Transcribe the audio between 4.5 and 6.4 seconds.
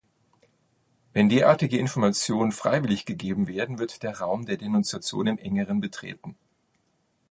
Denunziation im Engeren betreten.